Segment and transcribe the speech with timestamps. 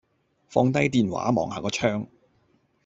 [0.49, 2.07] 放低電話，望下個窗